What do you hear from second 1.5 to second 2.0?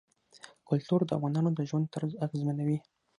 د ژوند